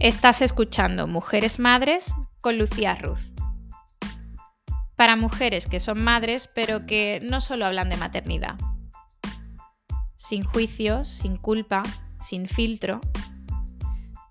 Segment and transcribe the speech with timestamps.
[0.00, 3.32] Estás escuchando Mujeres Madres con Lucía Ruz.
[4.94, 8.54] Para mujeres que son madres, pero que no solo hablan de maternidad.
[10.14, 11.82] Sin juicios, sin culpa,
[12.20, 13.00] sin filtro.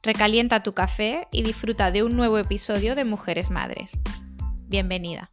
[0.03, 3.91] Recalienta tu café y disfruta de un nuevo episodio de Mujeres Madres.
[4.67, 5.29] Bienvenida.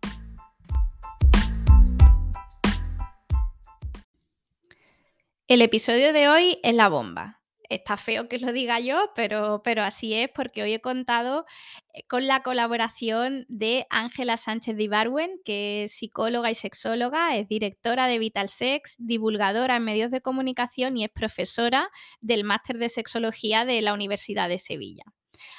[5.46, 9.82] El episodio de hoy es la bomba está feo que lo diga yo, pero, pero
[9.82, 11.46] así es, porque hoy he contado
[11.92, 17.48] eh, con la colaboración de Ángela Sánchez de Ibarwen, que es psicóloga y sexóloga, es
[17.48, 21.90] directora de Vital Sex, divulgadora en medios de comunicación y es profesora
[22.20, 25.04] del máster de sexología de la Universidad de Sevilla.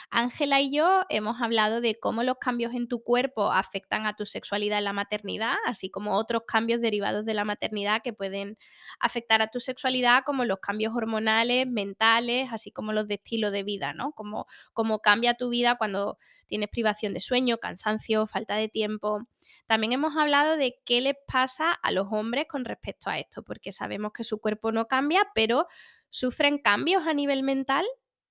[0.10, 4.26] Ángela y yo hemos hablado de cómo los cambios en tu cuerpo afectan a tu
[4.26, 8.58] sexualidad en la maternidad, así como otros cambios derivados de la maternidad que pueden
[9.00, 13.64] afectar a tu sexualidad, como los cambios hormonales, mentales, así como los de estilo de
[13.64, 14.12] vida, ¿no?
[14.14, 19.28] Como, cómo cambia tu vida cuando tienes privación de sueño, cansancio, falta de tiempo.
[19.66, 23.72] También hemos hablado de qué les pasa a los hombres con respecto a esto, porque
[23.72, 25.66] sabemos que su cuerpo no cambia, pero
[26.10, 27.86] sufren cambios a nivel mental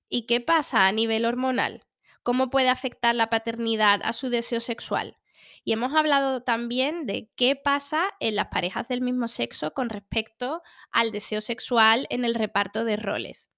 [0.09, 1.85] ¿Y qué pasa a nivel hormonal?
[2.23, 5.19] ¿Cómo puede afectar la paternidad a su deseo sexual?
[5.65, 10.63] Y hemos hablado también de qué pasa en las parejas del mismo sexo con respecto
[10.91, 13.51] al deseo sexual en el reparto de roles.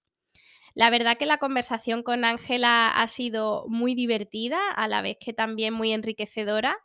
[0.75, 5.33] La verdad que la conversación con Ángela ha sido muy divertida, a la vez que
[5.33, 6.77] también muy enriquecedora.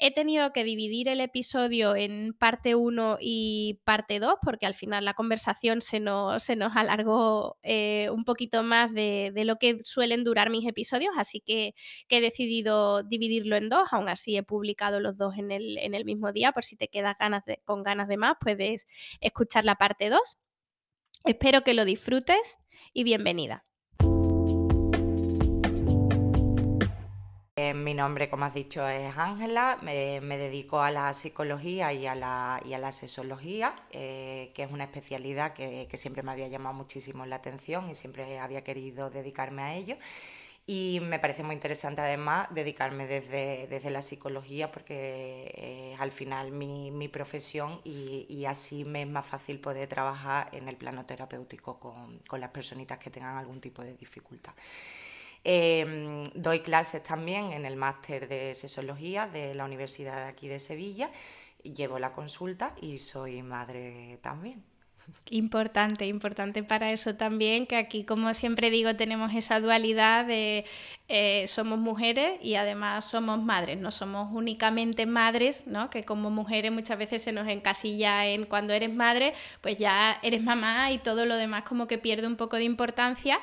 [0.00, 5.04] He tenido que dividir el episodio en parte 1 y parte 2 porque al final
[5.04, 10.22] la conversación se nos, se nos alargó eh, un poquito más de, lo que suelen
[10.22, 11.74] durar mis episodios, así que,
[12.08, 16.04] he decidido dividirlo en dos, aún así he publicado los dos en el, en el
[16.04, 18.86] mismo día, por si te quedas ganas con ganas de más, puedes
[19.20, 20.38] escuchar la parte 2.
[21.24, 22.56] Espero que lo disfrutes
[22.92, 23.67] y bienvenida.
[27.68, 32.14] Eh, mi nombre, como has dicho, es Ángela, me, dedico a la psicología y a
[32.14, 36.74] la, y a la sexología, eh, que es una especialidad que, siempre me había llamado
[36.74, 39.96] muchísimo la atención y siempre había querido dedicarme a ello.
[40.66, 47.08] Y me parece muy interesante además dedicarme desde, la psicología porque es al final mi,
[47.08, 52.18] profesión y, y, así me es más fácil poder trabajar en el plano terapéutico con,
[52.28, 54.52] con las personitas que tengan algún tipo de dificultad.
[55.50, 60.58] Em, doy clases también en el máster de sexología de la Universidad de aquí de
[60.58, 61.10] Sevilla.
[61.62, 64.62] Llevo la consulta y soy madre también.
[65.30, 70.66] Importante, importante para eso también, que aquí, como siempre digo, tenemos esa dualidad de
[71.10, 75.88] eh, somos mujeres y además somos madres, no somos únicamente madres, ¿no?
[75.88, 79.32] que como mujeres muchas veces se nos encasilla en cuando eres madre,
[79.62, 83.40] pues ya eres mamá y todo lo demás como que pierde un poco de importancia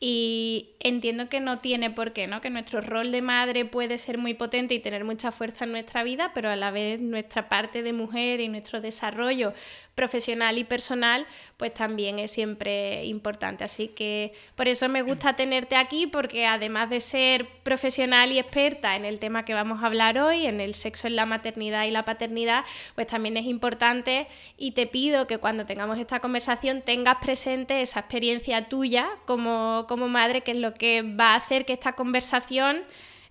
[0.00, 2.40] y entiendo que no tiene por qué, ¿no?
[2.40, 6.02] que nuestro rol de madre puede ser muy potente y tener mucha fuerza en nuestra
[6.02, 9.52] vida, pero a la vez nuestra parte de mujer y nuestro desarrollo
[9.94, 11.26] profesional y personal,
[11.56, 13.64] pues también es siempre importante.
[13.64, 18.96] Así que por eso me gusta tenerte aquí, porque además de ser profesional y experta
[18.96, 21.90] en el tema que vamos a hablar hoy, en el sexo en la maternidad y
[21.90, 24.26] la paternidad, pues también es importante
[24.56, 30.08] y te pido que cuando tengamos esta conversación tengas presente esa experiencia tuya como, como
[30.08, 32.82] madre, que es lo que va a hacer que esta conversación...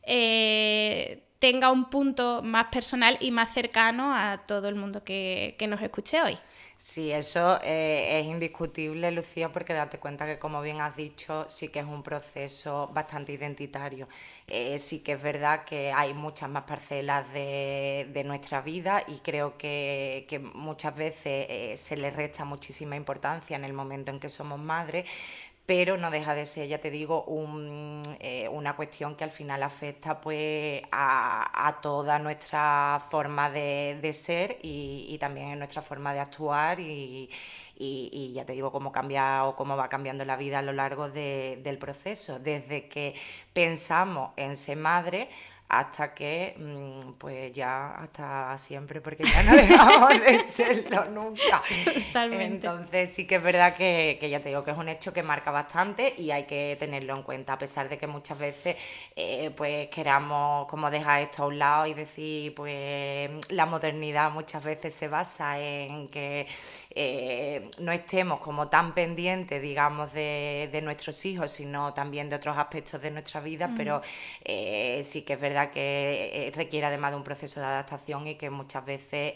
[0.06, 5.67] Eh, tenga un punto más personal y más cercano a todo el mundo que, que
[5.67, 6.38] nos escuche hoy.
[6.78, 11.69] Sí, eso eh, es indiscutible, Lucía, porque date cuenta que, como bien has dicho, sí
[11.69, 14.07] que es un proceso bastante identitario.
[14.47, 19.19] Eh, sí que es verdad que hay muchas más parcelas de, de nuestra vida y
[19.19, 24.19] creo que, que muchas veces eh, se le resta muchísima importancia en el momento en
[24.19, 25.06] que somos madres,
[25.66, 27.25] pero no deja de ser, ya te digo,
[28.19, 35.18] eh, una cuestión que al final afecta pues a, toda nuestra forma de, ser y,
[35.19, 37.30] también en nuestra forma de actuar y,
[38.33, 41.77] ya te digo cómo cambia o cómo va cambiando la vida a lo largo del
[41.77, 43.15] proceso, desde que
[43.54, 45.30] pensamos en ser madre
[45.80, 51.62] hasta que, mm, pues ya hasta siempre, porque ya no dejamos de serlo nunca.
[52.08, 52.68] Totalmente.
[52.68, 55.52] Entonces sí que es verdad que, ya te digo que es un hecho que marca
[55.52, 58.78] bastante y hay que tenerlo en cuenta, a pesar de que muchas veces
[59.16, 64.64] eh, pues queramos como dejar esto a un lado y decir, pues la modernidad muchas
[64.64, 66.48] veces se basa en que
[66.95, 73.01] eh, no estemos como tan pendientes, digamos, de, nuestros hijos, sino también de otros aspectos
[73.01, 74.01] de nuestra vida, pero
[74.44, 78.36] eh, sí que es verdad que eh, requiere además de un proceso de adaptación y
[78.36, 79.34] que muchas veces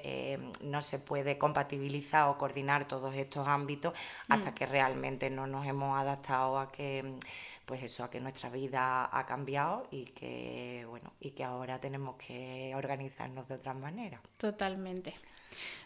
[0.64, 3.94] no se puede compatibilizar o coordinar todos estos ámbitos
[4.28, 4.54] hasta mm.
[4.54, 7.18] que realmente no nos hemos adaptado a que
[7.66, 12.16] pues eso, a que nuestra vida ha cambiado y que, bueno, y que ahora tenemos
[12.16, 14.22] que organizarnos de otra manera.
[14.38, 15.14] Totalmente.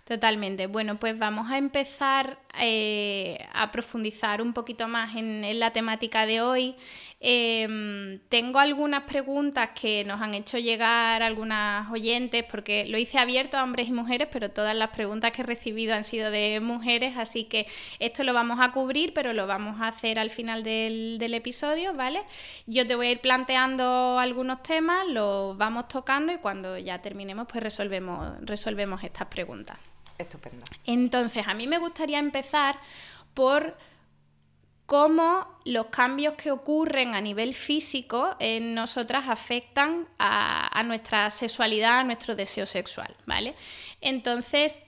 [0.05, 0.67] Totalmente.
[0.67, 6.41] Bueno, pues vamos a empezar eh, a profundizar un poquito más en, la temática de
[6.41, 6.75] hoy.
[7.19, 13.57] Em, tengo algunas preguntas que nos han hecho llegar algunas oyentes, porque lo hice abierto
[13.57, 17.15] a hombres y mujeres, pero todas las preguntas que he recibido han sido de mujeres,
[17.17, 17.67] así que
[17.99, 21.93] esto lo vamos a cubrir, pero lo vamos a hacer al final del, del episodio,
[21.93, 22.23] ¿vale?
[22.65, 27.47] Yo te voy a ir planteando algunos temas, los vamos tocando y cuando ya terminemos,
[27.47, 29.77] pues resolvemos, resolvemos estas preguntas.
[30.21, 30.65] Estupendo.
[30.85, 32.79] Entonces, a mí me gustaría empezar
[33.33, 33.77] por
[34.91, 42.03] cómo los cambios que ocurren a nivel físico en nosotras afectan a, nuestra sexualidad, a
[42.03, 43.55] nuestro deseo sexual, ¿vale?
[44.01, 44.79] Entonces,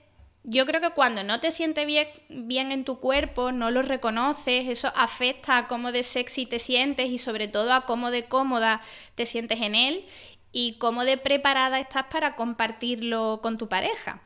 [0.42, 4.68] yo creo que cuando no te sientes bien, bien, en tu cuerpo, no lo reconoces,
[4.68, 8.82] eso afecta a cómo de sexy te sientes y sobre todo a cómo de cómoda
[9.14, 10.04] te sientes en él
[10.52, 14.20] y cómo de preparada estás para compartirlo con tu pareja.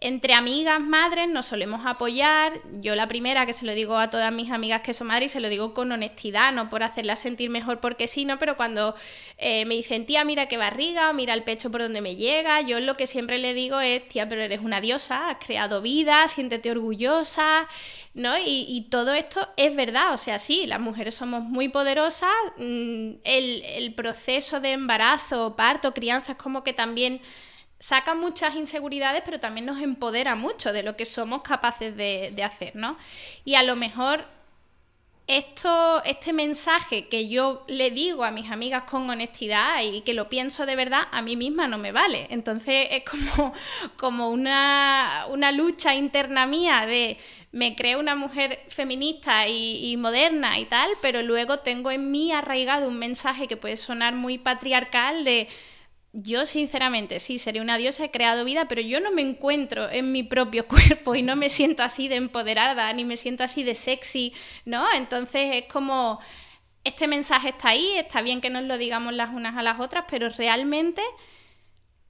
[0.00, 2.52] Entre amigas, madres, nos solemos apoyar.
[2.80, 5.40] Yo la primera que se lo digo a todas mis amigas que son madres se
[5.40, 8.94] lo digo con honestidad, no por hacerlas sentir mejor porque sí, no, pero cuando
[9.38, 12.60] eh, me dicen, tía, mira qué barriga, o mira el pecho por donde me llega,
[12.60, 16.28] yo lo que siempre le digo es, tía, pero eres una diosa, has creado vida,
[16.28, 17.66] siéntete orgullosa,
[18.14, 18.38] ¿no?
[18.38, 23.10] Y, y todo esto es verdad, o sea, sí, las mujeres somos muy poderosas, mm,
[23.24, 27.20] el, el proceso de embarazo, parto, crianza es como que también
[27.78, 32.74] saca muchas inseguridades, pero también nos empodera mucho de lo que somos capaces de, hacer,
[32.74, 32.96] ¿no?
[33.44, 34.24] Y a lo mejor
[35.26, 40.28] esto, este mensaje que yo le digo a mis amigas con honestidad y que lo
[40.28, 42.26] pienso de verdad, a mí misma no me vale.
[42.30, 43.52] Entonces es como,
[43.96, 47.18] como una, lucha interna mía de
[47.52, 52.32] me creo una mujer feminista y, y, moderna y tal, pero luego tengo en mí
[52.32, 55.48] arraigado un mensaje que puede sonar muy patriarcal de
[56.12, 60.12] yo sinceramente sí, seré una diosa, he creado vida, pero yo no me encuentro en
[60.12, 63.74] mi propio cuerpo y no me siento así de empoderada, ni me siento así de
[63.74, 64.32] sexy,
[64.64, 64.86] ¿no?
[64.94, 66.18] Entonces es como,
[66.84, 70.04] este mensaje está ahí, está bien que nos lo digamos las unas a las otras,
[70.08, 71.02] pero realmente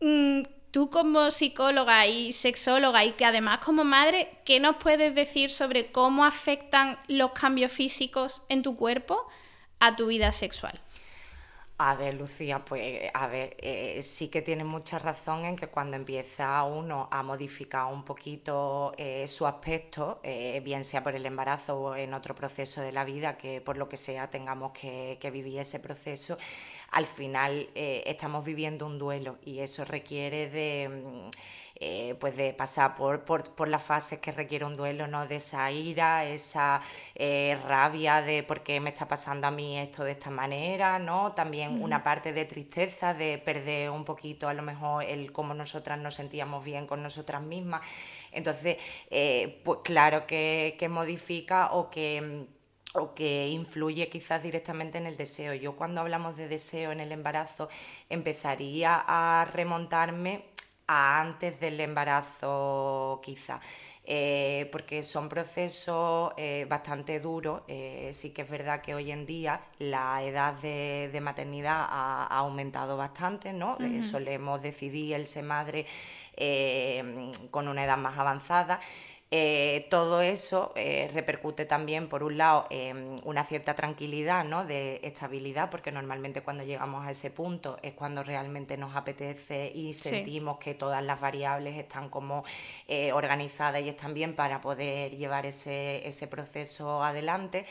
[0.00, 5.50] mm, tú como psicóloga y sexóloga y que además como madre, ¿qué nos puedes decir
[5.50, 9.26] sobre cómo afectan los cambios físicos en tu cuerpo
[9.80, 10.80] a tu vida sexual?
[11.80, 15.96] A ver, Lucía, pues a ver, eh, sí que tiene mucha razón en que cuando
[15.96, 21.78] empieza uno a modificar un poquito eh, su aspecto, eh, bien sea por el embarazo
[21.78, 25.60] o en otro proceso de la vida, que por lo que sea tengamos que, vivir
[25.60, 26.36] ese proceso,
[26.90, 31.30] al final estamos viviendo un duelo y eso requiere de mm,
[31.80, 35.28] eh, pues de pasar por, por, las fases que requiere un duelo, ¿no?
[35.28, 36.80] De esa ira, esa
[37.14, 41.32] eh, rabia de por qué me está pasando a mí esto de esta manera, ¿no?
[41.34, 45.98] También una parte de tristeza, de perder un poquito a lo mejor el cómo nosotras
[46.00, 47.82] nos sentíamos bien con nosotras mismas.
[48.32, 48.78] Entonces,
[49.10, 52.46] eh, pues claro que, que modifica o que
[52.94, 55.54] o que influye quizás directamente en el deseo.
[55.54, 57.68] Yo cuando hablamos de deseo en el embarazo
[58.08, 60.44] empezaría a remontarme
[60.88, 63.60] antes del embarazo quizá.
[64.10, 67.60] Eh, porque son procesos eh, bastante duros.
[67.68, 72.96] Eh, sí que es verdad que hoy en día la edad de, maternidad ha, aumentado
[72.96, 73.76] bastante, ¿no?
[74.02, 75.84] solemos decidir el ser madre
[77.50, 78.80] con una edad más avanzada.
[79.30, 84.64] Eh, todo eso eh, repercute también, por un lado, en una cierta tranquilidad, ¿no?
[84.64, 89.92] de estabilidad, porque normalmente cuando llegamos a ese punto es cuando realmente nos apetece y
[89.92, 92.44] sentimos que todas las variables están como
[92.86, 97.66] eh, organizadas y están bien para poder llevar ese, ese proceso adelante.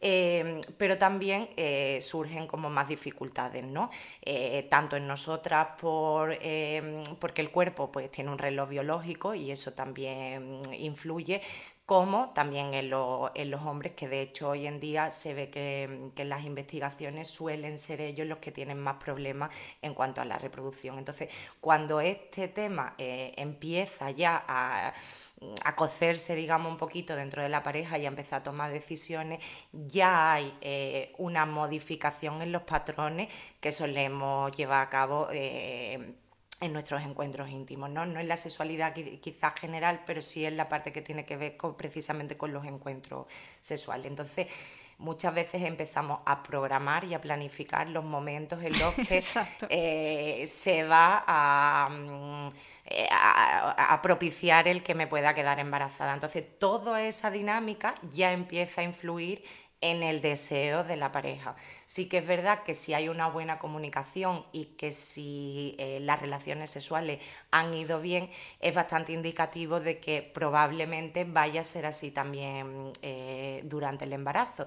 [0.00, 3.90] Em, pero también eh, surgen como más dificultades, ¿no?
[4.22, 9.50] Eh, tanto en nosotras por, em, porque el cuerpo pues, tiene un reloj biológico y
[9.50, 11.40] eso también influye,
[11.86, 16.22] como también en, los hombres, que de hecho hoy en día se ve que, que,
[16.22, 19.50] en las investigaciones suelen ser ellos los que tienen más problemas
[19.82, 20.98] en cuanto a la reproducción.
[20.98, 24.92] Entonces, cuando este tema eh, empieza ya a
[25.64, 29.40] a cocerse, digamos, un poquito dentro de la pareja y a empezar a tomar decisiones,
[29.72, 33.28] ya hay eh, una modificación en los patrones
[33.60, 35.28] que solemos llevar a cabo.
[35.32, 36.14] Eh,
[36.60, 38.06] en nuestros encuentros íntimos, ¿no?
[38.06, 41.58] No es la sexualidad quizás general, pero sí es la parte que tiene que ver
[41.76, 43.26] precisamente con los encuentros
[43.60, 44.06] sexuales.
[44.06, 44.46] Entonces,
[44.98, 49.22] muchas veces empezamos a programar y a planificar los momentos en los que
[49.68, 51.88] eh, se va a...
[51.90, 52.48] Mm,
[52.88, 56.14] eh, a, propiciar el que me pueda quedar embarazada.
[56.14, 59.42] Entonces, toda esa dinámica ya empieza a influir
[59.80, 61.54] en el deseo de la pareja.
[61.84, 66.20] Sí que es verdad que si hay una buena comunicación y que si eh, las
[66.20, 68.30] relaciones sexuales han ido bien,
[68.60, 74.66] es bastante indicativo de que probablemente vaya a ser así también eh, durante el embarazo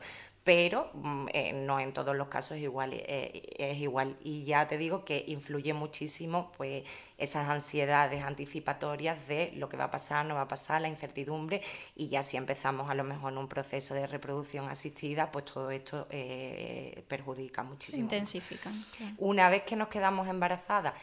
[0.49, 4.17] pero mm, eh, no en todos los casos es igual, eh, es igual.
[4.23, 6.85] Y ya te digo que influye muchísimo pues,
[7.19, 11.61] esas ansiedades anticipatorias de lo que va a pasar, no va a pasar, la incertidumbre,
[11.95, 15.69] y ya si empezamos a lo mejor en un proceso de reproducción asistida, pues todo
[15.69, 18.05] esto eh, perjudica muchísimo.
[18.05, 18.71] Intensifica.
[19.19, 20.95] Una vez que nos quedamos embarazadas,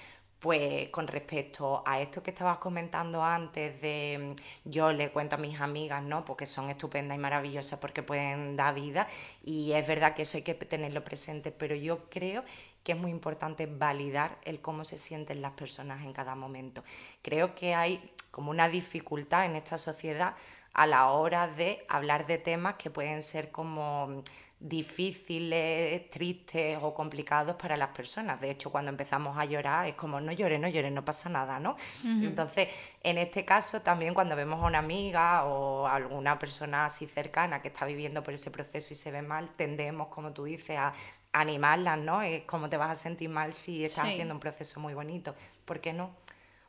[0.47, 5.39] pues con respecto a esto que estabas comentando antes de mm, yo le cuento a
[5.39, 6.25] mis amigas, ¿no?
[6.25, 9.09] Porque son estupendas y maravillosas porque pueden dar vida
[9.43, 12.45] y es verdad que eso hay que tenerlo presente, pero yo creo
[12.85, 16.85] que es muy importante validar el cómo se sienten las personas en cada momento.
[17.23, 20.37] Creo que hay como una dificultad en esta sociedad
[20.75, 24.23] a la hora de hablar de temas que pueden ser como mm,
[24.59, 28.41] difíciles, tristes o complicados para las personas.
[28.41, 31.61] De hecho, cuando empezamos a llorar es como no llores, no llores, no pasa nada,
[31.61, 31.77] ¿no?
[32.05, 32.69] Entonces,
[33.03, 37.61] en este caso también cuando vemos a una amiga o a alguna persona así cercana
[37.61, 40.95] que está viviendo por ese proceso y se ve mal, tendemos, como tú dices, a
[41.33, 42.23] animarlas, ¿no?
[42.23, 45.35] Es como te vas a sentir mal si estás haciendo un proceso muy bonito.
[45.67, 46.17] ¿Por qué no?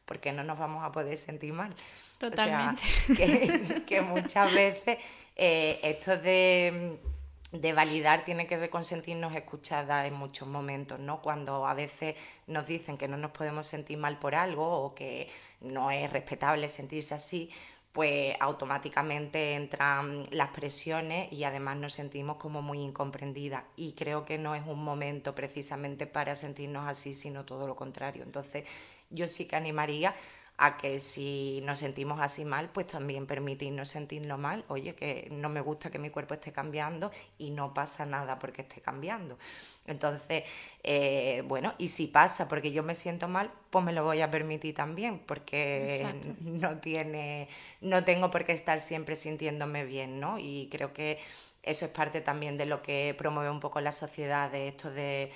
[0.05, 1.73] Porque no nos vamos a poder sentir mal.
[2.17, 2.83] Totalmente.
[3.11, 4.97] O sea, que, muchas veces
[5.35, 6.99] eh, esto de
[7.51, 11.21] de validar tiene que ver con sentirnos escuchadas en muchos momentos, ¿no?
[11.21, 15.29] Cuando a veces nos dicen que no nos podemos sentir mal por algo o que
[15.61, 17.49] no es respetable sentirse así,
[17.93, 23.63] pues automáticamente entran las presiones y además nos sentimos como muy incomprendidas.
[23.75, 28.21] Y creo que no es un momento precisamente para sentirnos así, sino todo lo contrario.
[28.23, 28.65] Entonces,
[29.09, 30.13] yo sí que animaría
[30.59, 34.65] a que si nos sentimos así mal, pues también permitirnos sentirnos mal.
[34.69, 38.63] Oye, que no me gusta que mi cuerpo esté cambiando y no pasa nada porque
[38.63, 39.37] esté cambiando.
[39.85, 40.43] Entonces,
[40.83, 44.31] eh, bueno, y si pasa porque yo me siento mal, pues me lo voy a
[44.31, 46.05] permitir también, porque
[46.41, 47.47] no tiene,
[47.81, 50.39] no tengo por qué estar siempre sintiéndome bien, ¿no?
[50.39, 51.19] Y creo que
[51.61, 55.31] eso es parte también de lo que promueve un poco la sociedad, de esto de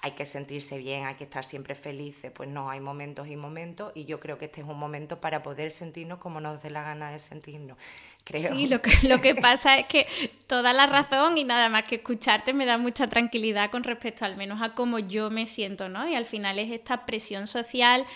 [0.00, 2.32] hay que sentirse bien, hay que estar siempre felices.
[2.32, 5.42] Pues no, hay momentos y momentos y yo creo que este es un momento para
[5.42, 7.76] poder sentirnos como nos dé la gana de sentirnos.
[8.24, 8.52] Creo.
[8.52, 10.06] Sí, lo que, lo que pasa es que
[10.46, 14.36] toda la razón y nada más que escucharte me da mucha tranquilidad con respecto al
[14.36, 16.08] menos a cómo yo me siento, ¿no?
[16.08, 18.06] Y al final es esta presión social,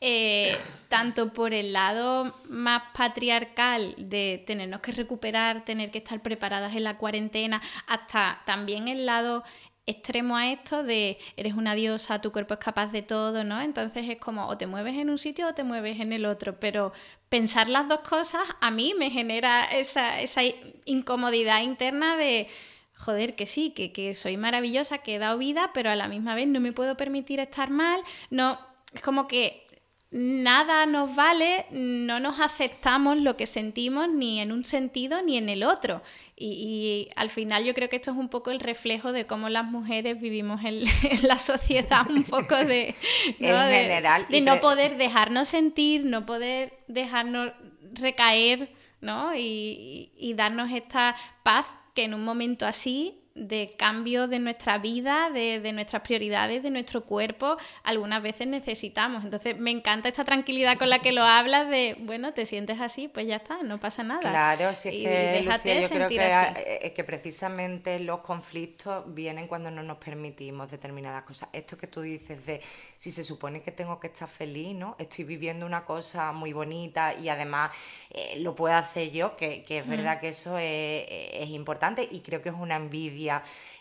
[0.00, 0.56] eh,
[0.88, 6.82] tanto por el lado más patriarcal de tenernos que recuperar, tener que estar preparadas en
[6.82, 9.44] la cuarentena, hasta también el lado
[9.86, 13.60] extremo a esto de eres una diosa, tu cuerpo es capaz de todo, ¿no?
[13.60, 16.60] Entonces es como o te mueves en un sitio o te mueves en el otro,
[16.60, 16.92] pero
[17.28, 20.42] pensar las dos cosas a mí me genera esa, esa
[20.84, 22.48] incomodidad interna de,
[22.94, 26.34] joder, que sí, que, que soy maravillosa, que he dado vida, pero a la misma
[26.34, 28.58] vez no me puedo permitir estar mal, no,
[28.94, 29.66] es como que
[30.12, 35.48] nada nos vale, no nos aceptamos lo que sentimos ni en un sentido ni en
[35.48, 36.02] el otro.
[36.36, 39.64] Y, al final yo creo que esto es un poco el reflejo de cómo las
[39.64, 40.82] mujeres vivimos en,
[41.26, 42.94] la sociedad, un poco de,
[43.38, 43.62] ¿no?
[43.62, 47.52] en general, de, no poder dejarnos sentir, no poder dejarnos
[47.94, 48.68] recaer,
[49.00, 49.34] ¿no?
[49.34, 55.30] Y, y darnos esta paz que en un momento así de cambio de nuestra vida,
[55.30, 59.24] de, nuestras prioridades, de nuestro cuerpo, algunas veces necesitamos.
[59.24, 63.08] Entonces me encanta esta tranquilidad con la que lo hablas de, bueno, te sientes así,
[63.08, 64.20] pues ya está, no pasa nada.
[64.20, 69.82] Claro, si es que Lucía, yo creo que, que precisamente los conflictos vienen cuando no
[69.82, 71.48] nos permitimos determinadas cosas.
[71.52, 72.60] Esto que tú dices de
[72.96, 74.96] si se supone que tengo que estar feliz, ¿no?
[74.98, 77.70] Estoy viviendo una cosa muy bonita y además
[78.10, 82.50] eh, lo puedo hacer yo, que, es verdad que eso es importante y creo que
[82.50, 83.21] es una envidia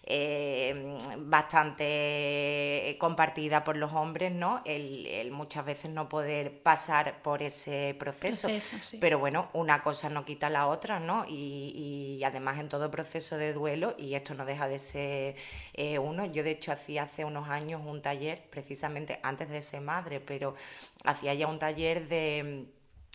[0.03, 4.61] eh, bastante compartida por los hombres, ¿no?
[4.65, 8.47] El, muchas veces no poder pasar por ese proceso.
[8.99, 11.25] Pero bueno, una cosa no quita la otra, ¿no?
[11.27, 15.35] Y, además en todo proceso de duelo, y esto no deja de ser
[15.73, 19.81] eh, uno, yo de hecho hacía hace unos años un taller, precisamente antes de ser
[19.81, 20.55] madre, pero
[21.05, 22.65] hacía ya un taller de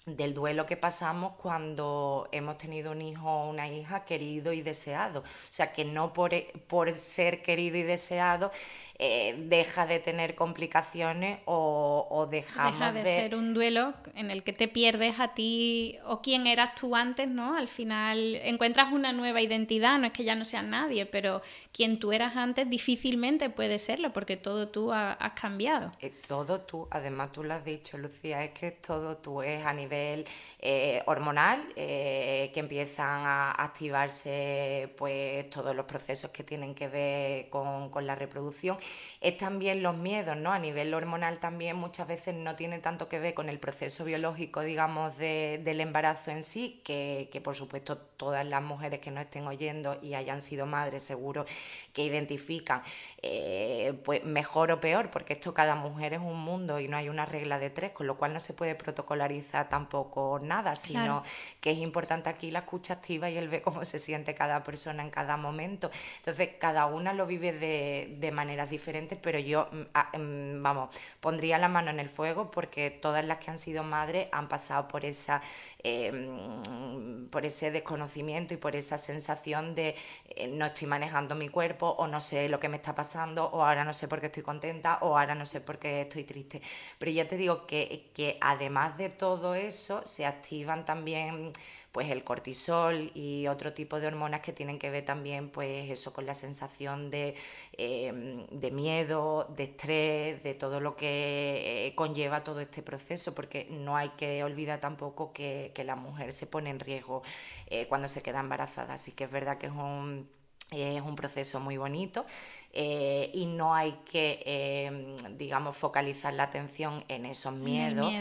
[0.06, 5.20] del duelo que pasamos cuando hemos tenido un hijo o una hija querido y deseado.
[5.20, 6.30] O sea, que no por,
[6.68, 8.52] por ser querido y deseado
[8.98, 14.42] eh, deja de tener complicaciones o, o dejamos Deja de, ser un duelo en el
[14.42, 17.58] que te pierdes a ti o quién eras tú antes, ¿no?
[17.58, 21.98] Al final encuentras una nueva identidad, no es que ya no seas nadie, pero quien
[21.98, 25.90] tú eras antes difícilmente puede serlo porque todo tú has cambiado.
[26.00, 29.74] Eh, todo tú, además tú lo has dicho, Lucía, es que todo tú es a
[29.74, 30.24] nivel
[30.58, 37.90] eh, hormonal, que empiezan a activarse pues todos los procesos que tienen que ver con,
[37.90, 38.78] con la reproducción
[39.20, 40.52] es también los miedos, ¿no?
[40.52, 44.60] A nivel hormonal también muchas veces no tiene tanto que ver con el proceso biológico,
[44.60, 49.46] digamos, del embarazo en sí, que, que, por supuesto todas las mujeres que no estén
[49.46, 51.46] oyendo y hayan sido madres seguro
[51.92, 52.82] que identifican,
[53.22, 57.08] eh, pues mejor o peor, porque esto cada mujer es un mundo y no hay
[57.08, 61.22] una regla de tres, con lo cual no se puede protocolarizar tampoco nada, sino
[61.60, 65.02] que es importante aquí la escucha activa y el ver cómo se siente cada persona
[65.02, 65.90] en cada momento.
[66.18, 68.75] Entonces, cada una lo vive de, de maneras diferentes,
[69.22, 73.50] pero yo, mm, mm, vamos, pondría la mano en el fuego porque todas las que
[73.50, 75.42] han sido madres han pasado por esa
[75.88, 79.94] Em, por ese desconocimiento y por esa sensación de
[80.30, 83.64] eh, no estoy manejando mi cuerpo o no sé lo que me está pasando o
[83.64, 86.60] ahora no sé por qué estoy contenta o ahora no sé por qué estoy triste.
[86.98, 91.52] Pero ya te digo que, que además de todo eso se activan también
[91.96, 96.12] pues el cortisol y otro tipo de hormonas que tienen que ver también pues eso
[96.12, 97.34] con la sensación de,
[97.72, 103.96] em, miedo, de estrés, de todo lo que eh, conlleva todo este proceso, porque no
[103.96, 107.22] hay que olvidar tampoco que, la mujer se pone en riesgo
[107.68, 110.28] eh, cuando se queda embarazada, así que es verdad que es un
[110.70, 112.26] es un proceso muy bonito
[112.72, 118.12] eh, y no hay que, em, digamos, focalizar la atención en esos miedos,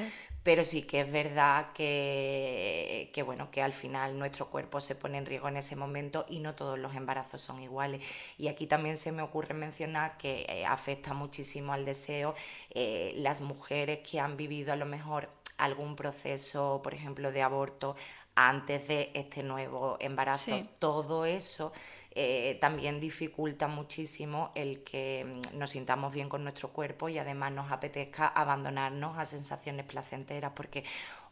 [0.45, 5.25] pero sí que es verdad que, bueno, que al final nuestro cuerpo se pone en
[5.25, 8.03] riesgo en ese momento y no todos los embarazos son iguales.
[8.37, 12.35] Y aquí también se me ocurre mencionar que eh, afecta muchísimo al deseo
[12.69, 17.95] eh, las mujeres que han vivido a lo mejor algún proceso, por ejemplo, de aborto
[18.35, 20.61] antes de este nuevo embarazo.
[20.77, 21.73] Todo eso
[22.17, 27.51] eh, también dificulta muchísimo el que mm, nos sintamos bien con nuestro cuerpo y además
[27.51, 30.85] nos apetezca abandonarnos a sensaciones placenteras, porque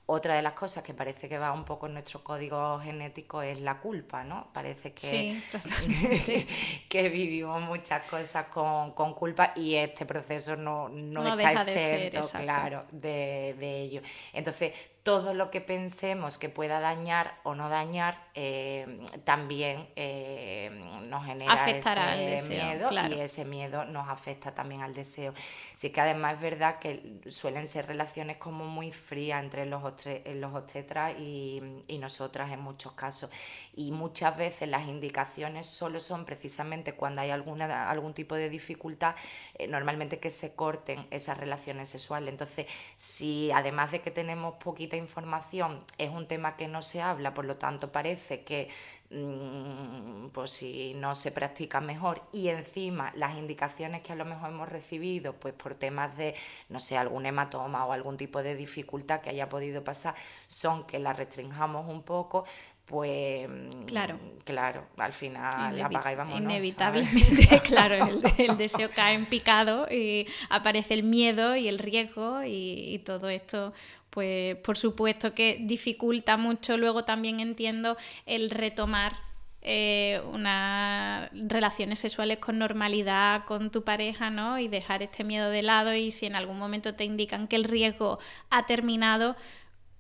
[0.06, 3.62] otra de las cosas que parece que va un poco en nuestro código genético es
[3.62, 4.50] la culpa, ¿no?
[4.52, 5.42] Parece que,
[6.90, 13.56] que vivimos muchas cosas con, culpa y este proceso no, no, está exento, claro, de,
[13.58, 14.02] de ello.
[14.34, 20.72] Entonces, todo lo que pensemos que pueda dañar o no dañar eh, también eh,
[21.10, 25.34] nos genera ese miedo y ese miedo nos afecta también al deseo.
[25.76, 30.56] Sí que además es verdad que suelen ser relaciones como muy frías entre los, los
[30.56, 33.30] obstetras y, y nosotras en muchos casos
[33.76, 39.16] y muchas veces las indicaciones solo son precisamente cuando hay alguna, algún tipo de dificultad,
[39.56, 42.30] eh, normalmente que se corten esas relaciones sexuales.
[42.30, 47.34] Entonces, si además de que tenemos poquita información, es un tema que no se habla,
[47.34, 48.70] por lo tanto parece que
[49.10, 52.22] mm, pues si no se practica mejor.
[52.32, 56.36] Y encima las indicaciones que a lo mejor hemos recibido pues por temas de
[56.70, 60.16] no sé algún hematoma o algún tipo de dificultad que haya podido pasar
[60.48, 62.46] son que la restringamos un poco
[62.86, 63.50] pues
[63.88, 66.42] claro, claro al final apaga y vámonos.
[66.42, 67.96] Inevitablemente, claro,
[68.38, 73.74] el, deseo cae en picado y aparece el miedo y el riesgo y, todo esto,
[74.10, 76.78] pues por supuesto que dificulta mucho.
[76.78, 79.14] Luego también entiendo el retomar
[79.62, 84.60] eh, unas relaciones sexuales con normalidad con tu pareja, ¿no?
[84.60, 87.64] Y dejar este miedo de lado y si en algún momento te indican que el
[87.64, 88.20] riesgo
[88.50, 89.38] ha terminado,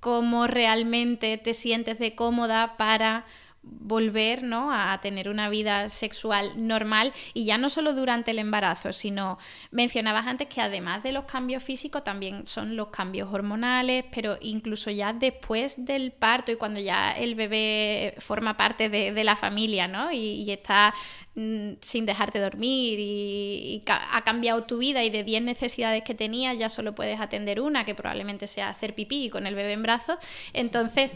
[0.03, 3.25] cómo realmente te sientes de cómoda para
[3.63, 4.73] volver ¿no?
[4.73, 9.37] a tener una vida sexual normal y ya no solo durante el embarazo, sino
[9.71, 14.91] mencionabas antes que además de los cambios físicos también son los cambios hormonales, pero incluso
[14.91, 20.11] ya después del parto y cuando ya el bebé forma parte de, la familia ¿no?
[20.11, 20.93] y está
[21.35, 26.55] Mm, sin dejarte dormir y, ha cambiado tu vida y de 10 necesidades que tenías
[26.59, 30.17] ya solo puedes atender una, que probablemente sea hacer pipí con el bebé en brazos.
[30.53, 31.13] Entonces,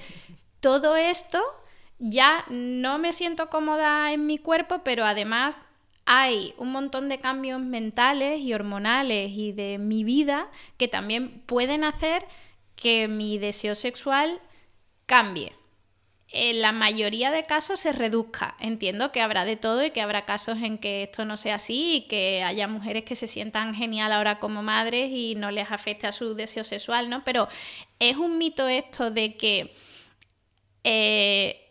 [0.60, 1.40] todo esto
[2.00, 5.62] ya no me siento cómoda en mi cuerpo, pero además
[6.06, 11.84] hay un montón de cambios mentales y hormonales y de mi vida que también pueden
[11.84, 12.26] hacer
[12.76, 14.40] que mi deseo sexual
[15.06, 15.54] cambie
[16.30, 18.56] en la mayoría de casos se reduzca.
[18.60, 21.96] Entiendo que habrá de todo y que habrá casos en que esto no sea así
[21.96, 26.08] y que haya mujeres que se sientan genial ahora como madres y no les afecte
[26.08, 27.24] a su deseo sexual, ¿no?
[27.24, 27.48] Pero
[28.00, 29.74] es un mito esto de que
[30.84, 31.67] eh,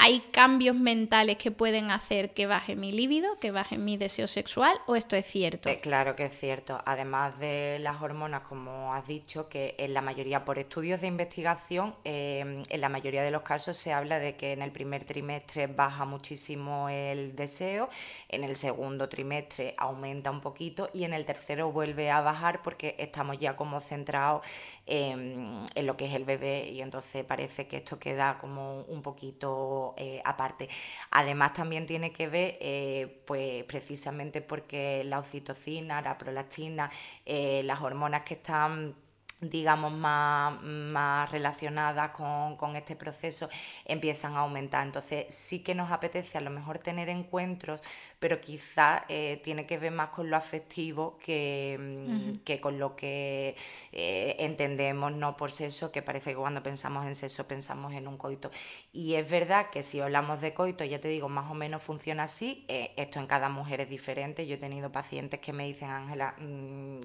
[0.00, 4.78] ¿Hay cambios mentales que pueden hacer que baje mi líbido, que baje mi deseo sexual
[4.86, 5.68] o esto es cierto?
[5.68, 6.80] Eh, claro que es cierto.
[6.86, 11.96] Además de las hormonas, como has dicho, que en la mayoría, por estudios de investigación,
[12.04, 15.66] em, en la mayoría de los casos se habla de que en el primer trimestre
[15.66, 17.90] baja muchísimo el deseo,
[18.28, 22.94] en el segundo trimestre aumenta un poquito y en el tercero vuelve a bajar porque
[22.98, 24.42] estamos ya como centrados
[24.86, 29.02] en, en lo que es el bebé y entonces parece que esto queda como un
[29.02, 30.68] poquito eh, aparte.
[31.10, 36.90] Además también tiene que ver, eh, pues precisamente porque la oxitocina, la prolactina,
[37.26, 38.94] eh, las hormonas que están
[39.40, 43.48] digamos, más, más relacionadas con, con, este proceso,
[43.84, 44.84] empiezan a aumentar.
[44.84, 47.80] Entonces sí que nos apetece a lo mejor tener encuentros,
[48.18, 52.96] pero quizás eh, tiene que ver más con lo afectivo que, mm, que con lo
[52.96, 53.54] que
[53.92, 58.16] eh, entendemos no por sexo, que parece que cuando pensamos en sexo pensamos en un
[58.18, 58.50] coito.
[58.92, 62.24] Y es verdad que si hablamos de coito, ya te digo, más o menos funciona
[62.24, 62.64] así.
[62.68, 64.46] Eh, esto en cada mujer es diferente.
[64.46, 67.02] Yo he tenido pacientes que me dicen, Ángela, mm,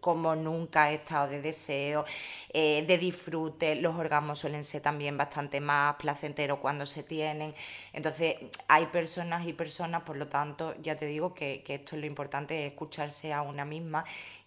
[0.00, 2.04] como nunca he estado de deseo,
[2.52, 3.76] eh, de disfrute.
[3.76, 7.54] Los orgasmos suelen ser también bastante más placenteros cuando se tienen.
[7.92, 8.36] Entonces,
[8.68, 12.66] hay personas y personas, por lo tanto, ya te digo que, esto es lo importante,
[12.66, 14.04] escucharse a una misma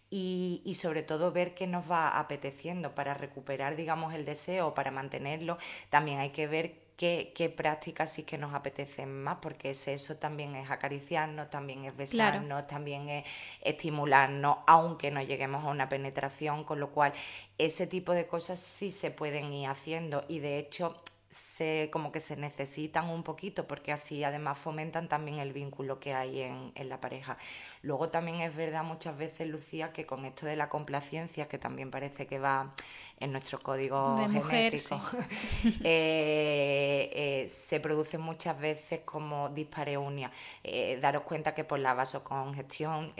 [0.10, 4.92] y, y, sobre todo ver qué nos va apeteciendo para recuperar, digamos, el deseo, para
[4.92, 5.58] mantenerlo.
[5.90, 10.70] También hay que ver qué, prácticas sí que nos apetecen más, porque eso también es
[10.72, 13.26] acariciarnos, también es besarnos, también es
[13.62, 17.14] estimularnos, aunque no lleguemos a una penetración, con lo cual
[17.58, 20.24] ese tipo de cosas sí se pueden ir haciendo.
[20.28, 20.96] Y de hecho
[21.36, 26.14] se, como que se necesitan un poquito porque así además fomentan también el vínculo que
[26.14, 27.38] hay en, en, la pareja.
[27.82, 31.92] Luego también es verdad muchas veces, Lucía, que con esto de la complacencia, que también
[31.92, 32.74] parece que va
[33.20, 35.00] en nuestro código genético,
[35.84, 40.32] eh, eh, se produce muchas veces como dispareunia.
[40.64, 43.14] Eh, daros cuenta que por la vasocongestión,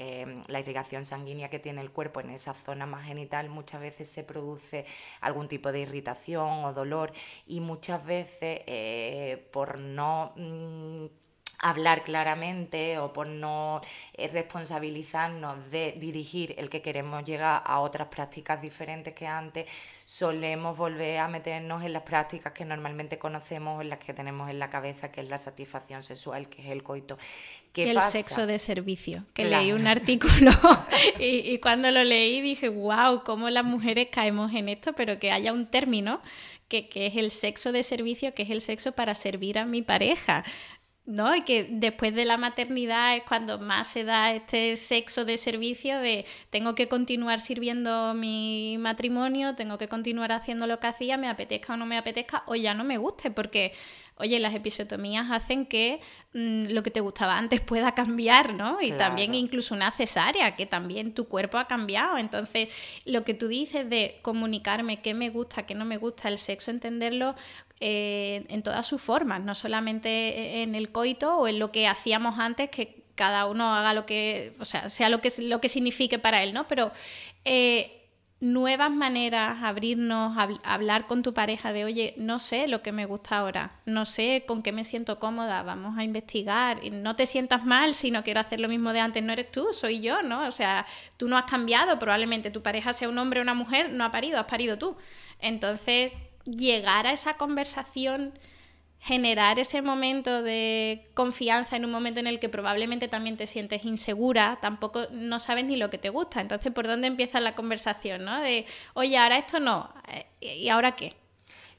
[0.48, 4.24] la irrigación sanguínea que tiene el cuerpo en esa zona más genital, muchas veces se
[4.24, 4.86] produce
[5.22, 7.14] algún tipo de irritación o dolor
[7.48, 10.34] y muchas veces por no...
[10.36, 11.06] Mm,
[11.60, 13.82] hablar claramente o por no
[14.14, 19.66] eh, responsabilizarnos de dirigir el que queremos llegar a otras prácticas diferentes que antes,
[20.06, 24.60] solemos volver a meternos en las prácticas que normalmente conocemos, en las que tenemos en
[24.60, 27.18] la cabeza, que es la satisfacción sexual, que es el coito.
[27.74, 30.52] ¿Qué el sexo de servicio, que leí un artículo
[31.20, 35.52] y, cuando lo leí dije, wow, cómo las mujeres caemos en esto, pero que haya
[35.52, 36.22] un término
[36.68, 39.82] que, que, es el sexo de servicio, que es el sexo para servir a mi
[39.82, 40.44] pareja.
[41.06, 41.36] ¿no?
[41.36, 46.00] Y que después de la maternidad es cuando más se da este sexo de servicio
[46.00, 51.28] de tengo que continuar sirviendo mi matrimonio, tengo que continuar haciendo lo que hacía, me
[51.30, 53.74] apetezca o no me apetezca, o ya no me guste, porque,
[54.18, 56.00] oye, las episiotomías hacen que
[56.34, 58.82] mm, lo que te gustaba antes pueda cambiar, ¿no?
[58.82, 62.18] Y también incluso una cesárea, que también tu cuerpo ha cambiado.
[62.18, 66.38] Entonces, lo que tú dices de comunicarme qué me gusta, qué no me gusta, el
[66.38, 67.36] sexo, entenderlo
[67.82, 72.40] eh, en todas sus formas, no solamente en el coito o en lo que hacíamos
[72.40, 76.20] antes, que cada uno haga lo que, o sea, sea lo que, lo que signifique
[76.20, 76.68] para él, ¿no?
[76.68, 76.92] Pero
[77.44, 78.05] eh,
[78.46, 83.40] nuevas maneras, abrirnos, hablar con tu pareja de, oye, no sé lo que me gusta
[83.40, 87.96] ahora, no sé con qué me siento cómoda, vamos a investigar, no te sientas mal
[87.96, 90.48] si no quiero hacer lo mismo de antes, no eres tú, soy yo, ¿no?
[90.48, 90.86] O sea,
[91.18, 94.12] tú no has cambiado, probablemente tu pareja sea un hombre o una mujer, no ha
[94.12, 94.96] parido, has parido tú.
[95.40, 96.12] Entonces,
[96.46, 98.38] llegar a esa conversación,
[99.06, 103.86] generar ese momento de confianza en un momento en el que probablemente también te sientes
[103.86, 106.42] insegura, tampoco no sabes ni lo que te gusta.
[106.42, 108.26] Entonces, ¿por dónde empieza la conversación?
[108.26, 108.42] ¿no?
[108.42, 108.66] De,
[108.96, 111.14] oye, ahora esto no, eh, ¿y ahora qué?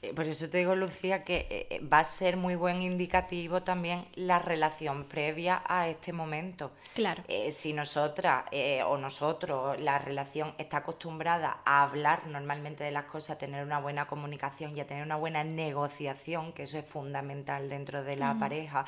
[0.01, 3.63] Eh, por eso te digo, Lucía, que eh, eh, va a ser muy buen indicativo
[3.63, 6.71] también la relación previa a este momento.
[6.93, 7.23] Claro.
[7.51, 8.45] si nosotras
[8.87, 13.79] o nosotros, la relación está acostumbrada a hablar normalmente de las cosas, a tener una
[13.79, 18.35] buena comunicación y a tener una buena negociación, que eso es fundamental dentro de la
[18.39, 18.85] pareja,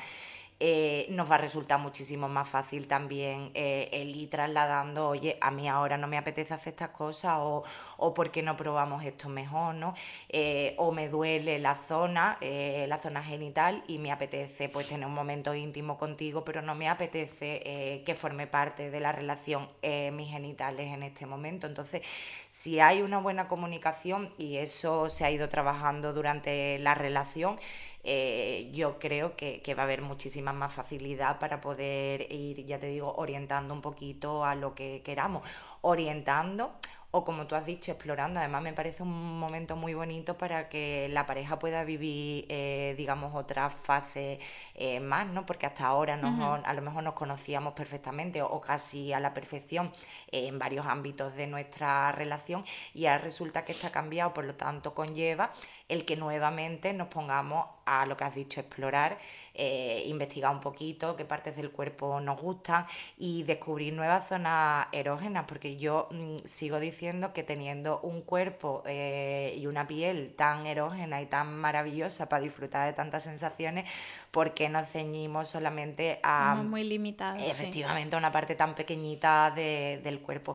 [0.62, 5.50] eh, nos va a resultar muchísimo más fácil también eh, el ir trasladando, oye, a
[5.50, 7.64] mí ahora no me apetece hacer estas cosas o,
[7.96, 9.94] o no probamos esto mejor, ¿no?
[10.28, 15.14] Eh, o me duele la zona, la zona genital y me apetece pues tener un
[15.14, 19.68] momento íntimo contigo, pero no me apetece que forme parte de la relación
[20.12, 21.66] mis genitales en este momento.
[21.66, 22.02] Entonces,
[22.48, 27.58] si hay una buena comunicación y eso se ha ido trabajando durante la relación,
[28.02, 32.86] eh, yo creo que, va a haber muchísima más facilidad para poder ir, ya te
[32.86, 35.42] digo, orientando un poquito a lo que queramos.
[35.82, 36.72] Orientando
[37.12, 38.38] o como tú has dicho, explorando.
[38.38, 43.34] Además me parece un momento muy bonito para que la pareja pueda vivir, eh, digamos,
[43.34, 44.38] otra fase
[44.74, 45.44] eh, más, ¿no?
[45.44, 49.92] Porque hasta ahora nos, a lo mejor nos conocíamos perfectamente o, casi a la perfección
[50.30, 54.94] en varios ámbitos de nuestra relación y ahora resulta que está cambiado, por lo tanto
[54.94, 55.50] conlleva
[55.90, 59.18] el que nuevamente nos pongamos a lo que has dicho, explorar,
[59.54, 62.86] eh, investigar un poquito qué partes del cuerpo nos gustan
[63.18, 69.56] y descubrir nuevas zonas erógenas, porque yo mm, sigo diciendo que teniendo un cuerpo eh,
[69.58, 73.86] y una piel tan erógena y tan maravillosa para disfrutar de tantas sensaciones,
[74.30, 76.54] ¿por qué nos ceñimos solamente a...
[76.54, 77.36] muy limitado.
[77.36, 80.54] Efectivamente, a una parte tan pequeñita del cuerpo.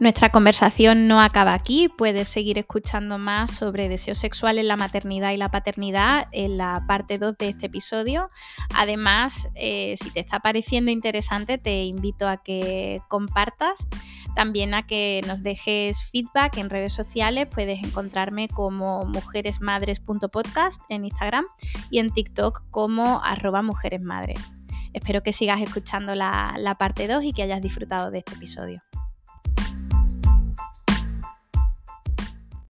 [0.00, 5.32] Nuestra conversación no acaba aquí, puedes seguir escuchando más sobre deseo sexual en la maternidad
[5.32, 8.30] y la paternidad en la parte 2 de este episodio.
[8.76, 13.88] Además, eh, si te está pareciendo interesante, te invito a que compartas,
[14.36, 21.44] también a que nos dejes feedback en redes sociales, puedes encontrarme como mujeresmadres.podcast en Instagram
[21.90, 24.52] y en TikTok como arroba mujeresmadres.
[24.92, 28.87] Espero que sigas escuchando la parte 2 y que hayas disfrutado de este episodio.